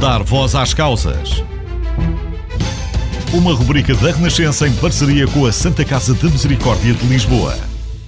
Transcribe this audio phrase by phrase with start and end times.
[0.00, 1.42] Dar voz às causas.
[3.34, 7.54] Uma rubrica da Renascença em parceria com a Santa Casa de Misericórdia de Lisboa.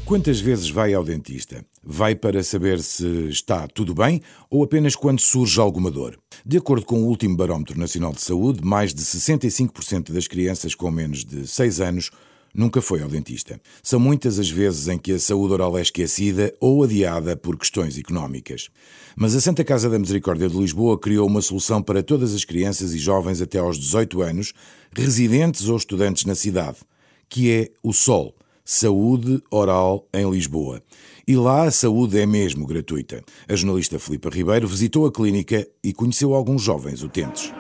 [0.02, 1.62] Quantas vezes vai ao dentista?
[1.84, 6.18] Vai para saber se está tudo bem ou apenas quando surge alguma dor?
[6.46, 10.90] De acordo com o último Barómetro Nacional de Saúde, mais de 65% das crianças com
[10.90, 12.10] menos de 6 anos
[12.54, 13.60] nunca foi ao dentista.
[13.82, 17.98] São muitas as vezes em que a saúde oral é esquecida ou adiada por questões
[17.98, 18.68] económicas.
[19.16, 22.94] Mas a Santa Casa da Misericórdia de Lisboa criou uma solução para todas as crianças
[22.94, 24.52] e jovens até aos 18 anos,
[24.94, 26.78] residentes ou estudantes na cidade,
[27.28, 30.82] que é o SOL Saúde Oral em Lisboa.
[31.26, 33.22] E lá a saúde é mesmo gratuita.
[33.48, 37.52] A jornalista Filipa Ribeiro visitou a clínica e conheceu alguns jovens utentes.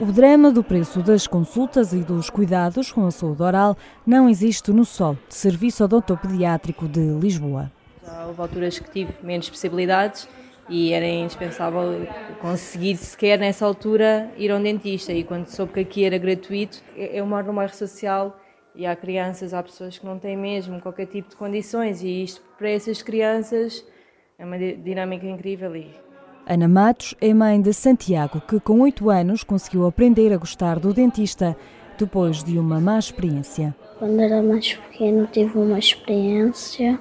[0.00, 3.76] O drama do preço das consultas e dos cuidados com a saúde oral
[4.06, 7.72] não existe no SOL, Serviço Odontopediátrico de Lisboa.
[8.28, 10.28] Houve alturas que tive menos possibilidades
[10.68, 12.06] e era indispensável
[12.40, 16.80] conseguir sequer nessa altura ir a um dentista e quando soube que aqui era gratuito,
[16.96, 18.38] eu moro num bairro social
[18.76, 22.40] e há crianças, há pessoas que não têm mesmo qualquer tipo de condições e isto
[22.56, 23.84] para essas crianças
[24.38, 25.74] é uma dinâmica incrível.
[25.74, 26.07] E...
[26.50, 30.94] Ana Matos é mãe de Santiago, que com oito anos conseguiu aprender a gostar do
[30.94, 31.54] dentista
[31.98, 33.76] depois de uma má experiência.
[33.98, 36.98] Quando era mais pequeno tive uma experiência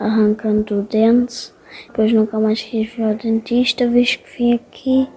[0.00, 1.52] arrancando o dente,
[1.86, 5.08] depois nunca mais quis vir ao dentista, visto que vim aqui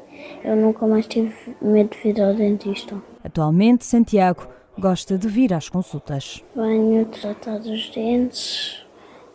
[0.44, 3.02] eu nunca mais tive medo de vir ao dentista.
[3.23, 6.44] Atualmente, Santiago gosta de vir às consultas.
[6.55, 8.86] Venho tratar dos dentes,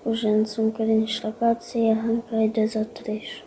[0.05, 3.43] os dentes um bocadinho estragados e arranquei dois ou três.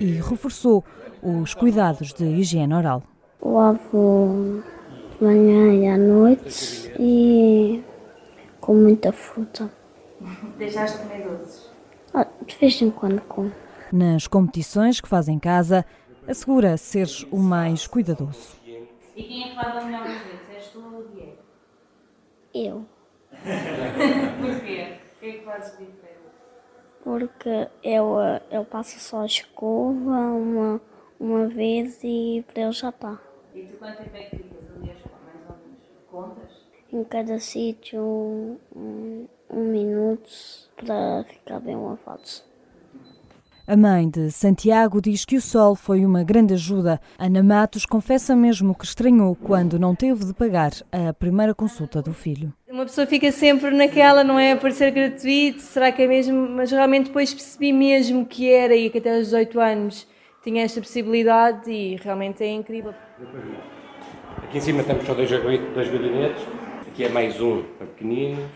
[0.00, 0.82] E reforçou
[1.22, 3.02] os cuidados de higiene oral.
[3.42, 4.62] Lavo
[5.18, 7.84] de manhã e à noite e
[8.60, 9.70] com muita fruta.
[10.58, 11.70] Deixaste de comer doces?
[12.14, 13.52] Ah, de vez em quando como.
[13.92, 15.84] Nas competições que faz em casa,
[16.26, 18.56] assegura seres o mais cuidadoso.
[18.64, 20.50] E quem é que faz a melhor das vezes?
[20.54, 21.36] És tu ou o Diego?
[22.54, 22.86] Eu.
[24.40, 24.96] Porquê?
[25.16, 26.29] O que é que fazes diferente?
[27.02, 28.16] Porque eu,
[28.50, 30.80] eu passo só a escova uma,
[31.18, 33.18] uma vez e para ele já está.
[33.54, 35.78] E tu quanto tempo é que ficas ali a escovar, mais ou menos?
[36.10, 36.60] Contas?
[36.92, 40.30] Em cada sítio um, um, um minuto
[40.76, 42.44] para ficar bem lavados.
[43.70, 47.00] A mãe de Santiago diz que o sol foi uma grande ajuda.
[47.16, 52.12] Ana Matos confessa mesmo que estranhou quando não teve de pagar a primeira consulta do
[52.12, 52.52] filho.
[52.80, 54.56] Uma pessoa fica sempre naquela, não é?
[54.56, 56.48] Por ser gratuito, será que é mesmo?
[56.48, 60.08] Mas realmente depois percebi mesmo que era e que até aos 18 anos
[60.42, 62.94] tinha esta possibilidade e realmente é incrível.
[64.44, 66.42] Aqui em cima temos só dois, dois gabinetes,
[66.88, 68.48] aqui é mais um para pequeninos.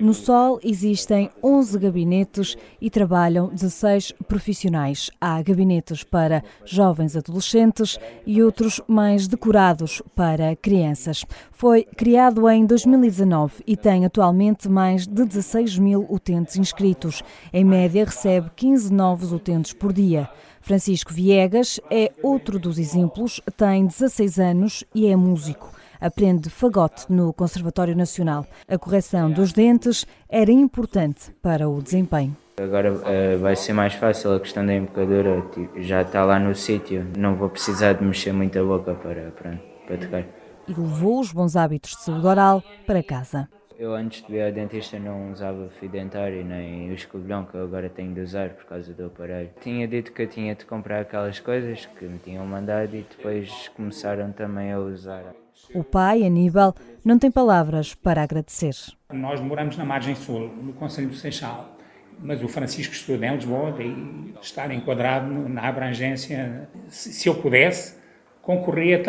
[0.00, 5.10] No Sol existem 11 gabinetes e trabalham 16 profissionais.
[5.20, 11.24] Há gabinetes para jovens adolescentes e outros mais decorados para crianças.
[11.50, 17.22] Foi criado em 2019 e tem atualmente mais de 16 mil utentes inscritos.
[17.52, 20.28] Em média, recebe 15 novos utentes por dia.
[20.60, 27.32] Francisco Viegas é outro dos exemplos, tem 16 anos e é músico aprende fagote no
[27.32, 28.46] Conservatório Nacional.
[28.68, 32.36] A correção dos dentes era importante para o desempenho.
[32.58, 36.54] Agora uh, vai ser mais fácil a questão da embocadura, tipo, já está lá no
[36.54, 40.24] sítio, não vou precisar de mexer muito a boca para, para, para tocar.
[40.66, 43.46] E levou os bons hábitos de saúde oral para casa.
[43.78, 47.64] Eu antes de ir ao dentista não usava fio dentário nem o escobilhão que eu
[47.64, 49.50] agora tenho de usar por causa do aparelho.
[49.60, 53.68] Tinha dito que eu tinha de comprar aquelas coisas que me tinham mandado e depois
[53.76, 55.34] começaram também a usar.
[55.74, 58.74] O pai, Aníbal, não tem palavras para agradecer.
[59.12, 61.76] Nós moramos na margem sul, no Conselho do Seixal,
[62.18, 67.98] mas o Francisco estuda em Lisboa e estar enquadrado na abrangência, se eu pudesse,
[68.40, 69.02] concorria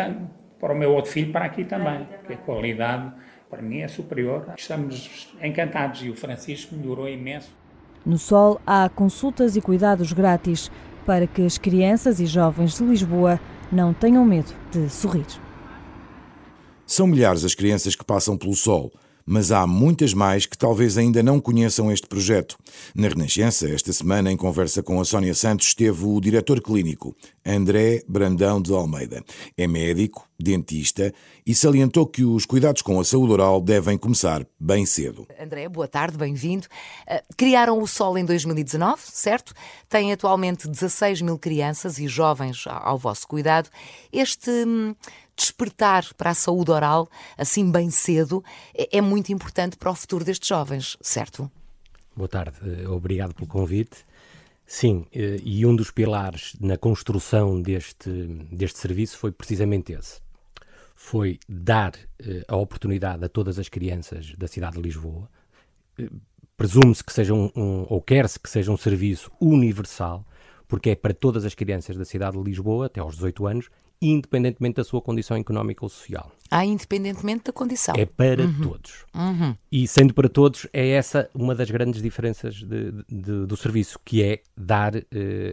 [0.60, 3.14] para o meu outro filho para aqui também, porque a qualidade
[3.48, 4.52] para mim é superior.
[4.56, 7.48] Estamos encantados e o Francisco melhorou imenso.
[8.04, 10.70] No Sol há consultas e cuidados grátis
[11.04, 13.40] para que as crianças e jovens de Lisboa
[13.72, 15.26] não tenham medo de sorrir.
[16.86, 18.90] São milhares as crianças que passam pelo sol,
[19.28, 22.58] mas há muitas mais que talvez ainda não conheçam este projeto.
[22.94, 27.14] Na Renascença, esta semana, em conversa com a Sónia Santos, esteve o diretor clínico,
[27.44, 29.22] André Brandão de Almeida.
[29.56, 31.12] É médico, dentista
[31.44, 35.26] e salientou que os cuidados com a saúde oral devem começar bem cedo.
[35.38, 36.66] André, boa tarde, bem-vindo.
[37.10, 39.52] Uh, criaram o Sol em 2019, certo?
[39.88, 43.68] Tem atualmente 16 mil crianças e jovens ao vosso cuidado.
[44.10, 44.50] Este.
[45.38, 48.42] Despertar para a saúde oral, assim bem cedo,
[48.74, 51.48] é, é muito importante para o futuro destes jovens, certo?
[52.16, 54.04] Boa tarde, eh, obrigado pelo convite.
[54.66, 58.10] Sim, eh, e um dos pilares na construção deste,
[58.50, 60.20] deste serviço foi precisamente esse.
[60.96, 65.30] Foi dar eh, a oportunidade a todas as crianças da cidade de Lisboa.
[66.56, 70.26] Presume-se que seja um, um ou quer-se que seja um serviço universal,
[70.66, 74.76] porque é para todas as crianças da cidade de Lisboa, até aos 18 anos, independentemente
[74.76, 76.30] da sua condição económica ou social.
[76.50, 77.94] Ah, independentemente da condição.
[77.96, 78.60] É para uhum.
[78.62, 79.04] todos.
[79.14, 79.54] Uhum.
[79.70, 84.22] E sendo para todos, é essa uma das grandes diferenças de, de, do serviço, que
[84.22, 85.02] é dar uh,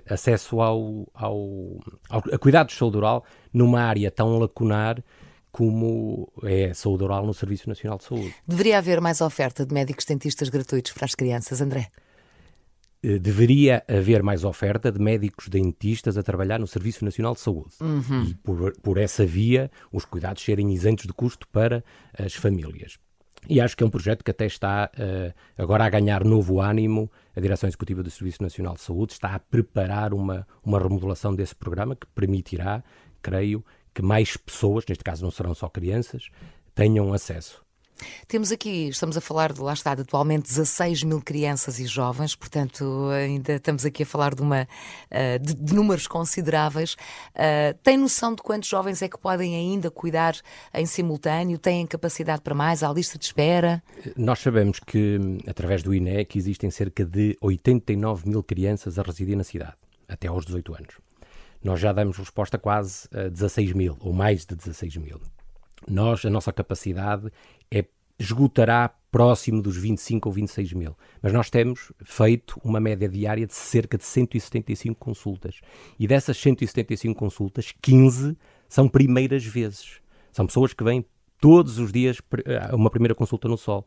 [0.10, 5.04] acesso ao, ao, ao, a cuidados de saúde oral numa área tão lacunar
[5.52, 8.36] como é a saúde oral no Serviço Nacional de Saúde.
[8.46, 11.90] Deveria haver mais oferta de médicos dentistas gratuitos para as crianças, André?
[13.06, 17.76] Eh, deveria haver mais oferta de médicos dentistas a trabalhar no Serviço Nacional de Saúde.
[17.80, 18.24] Uhum.
[18.24, 21.84] E por, por essa via, os cuidados serem isentos de custo para
[22.18, 22.98] as famílias.
[23.48, 27.12] E acho que é um projeto que até está uh, agora a ganhar novo ânimo.
[27.36, 31.54] A Direção Executiva do Serviço Nacional de Saúde está a preparar uma, uma remodelação desse
[31.54, 32.84] programa que permitirá,
[33.22, 33.64] creio,
[33.94, 36.30] que mais pessoas, neste caso não serão só crianças,
[36.74, 37.65] tenham acesso.
[38.28, 42.36] Temos aqui, estamos a falar de, lá está, de atualmente 16 mil crianças e jovens,
[42.36, 46.94] portanto, ainda estamos aqui a falar de, uma, uh, de, de, números consideráveis.
[47.34, 50.36] Uh, tem noção de quantos jovens é que podem ainda cuidar
[50.74, 51.58] em simultâneo?
[51.58, 52.84] Têm capacidade para mais?
[52.84, 53.82] Há lista de espera?
[54.16, 59.36] Nós sabemos que, através do INE, que existem cerca de 89 mil crianças a residir
[59.36, 59.76] na cidade,
[60.08, 61.06] até aos 18 anos.
[61.64, 65.20] Nós já damos resposta a quase a 16 mil, ou mais de 16 mil.
[65.88, 67.32] Nós, a nossa capacidade
[67.72, 67.86] é
[68.18, 70.98] esgotará próximo dos 25 ou 26 mil.
[71.22, 75.62] Mas nós temos feito uma média diária de cerca de 175 consultas.
[76.00, 78.38] E dessas 175 consultas, 15
[78.68, 80.02] são primeiras vezes.
[80.32, 81.06] São pessoas que vêm
[81.40, 82.18] todos os dias
[82.70, 83.86] a uma primeira consulta no sol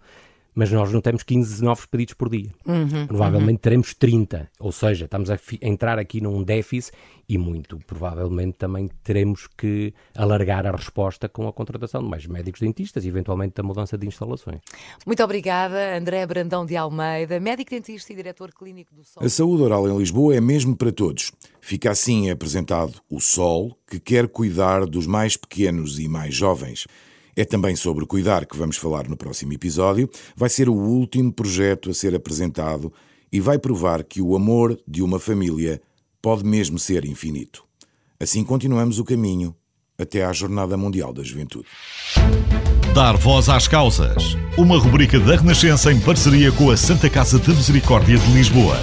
[0.59, 2.51] mas nós não temos 15 novos pedidos por dia.
[2.67, 3.63] Uhum, provavelmente uhum.
[3.63, 6.93] teremos 30, ou seja, estamos a entrar aqui num déficit
[7.29, 12.61] e muito provavelmente também teremos que alargar a resposta com a contratação de mais médicos
[12.61, 14.59] dentistas e eventualmente da mudança de instalações.
[15.07, 19.25] Muito obrigada, André Brandão de Almeida, médico dentista e diretor clínico do Sol.
[19.25, 21.31] A saúde oral em Lisboa é mesmo para todos.
[21.61, 26.89] Fica assim apresentado o Sol, que quer cuidar dos mais pequenos e mais jovens.
[27.39, 30.11] É também sobre cuidar que vamos falar no próximo episódio.
[30.35, 32.93] Vai ser o último projeto a ser apresentado
[33.31, 35.81] e vai provar que o amor de uma família
[36.21, 37.63] pode mesmo ser infinito.
[38.19, 39.55] Assim continuamos o caminho
[39.97, 41.69] até à Jornada Mundial da Juventude.
[42.93, 44.37] Dar voz às causas.
[44.57, 48.77] Uma rubrica da Renascença em parceria com a Santa Casa de Misericórdia de Lisboa.